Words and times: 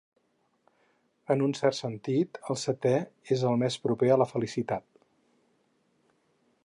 En 1.35 1.43
un 1.47 1.51
cert 1.59 1.77
sentit, 1.79 2.39
el 2.53 2.59
setè 2.61 2.95
és 3.37 3.45
el 3.51 3.61
més 3.65 3.77
proper 3.85 4.11
a 4.15 4.19
la 4.23 4.29
felicitat. 4.33 4.89